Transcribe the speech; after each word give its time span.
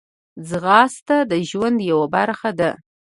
ځغاسته 0.49 1.17
د 1.31 1.33
ژوند 1.49 1.77
یوه 1.89 2.07
برخه 2.15 2.51
ده 2.59 2.71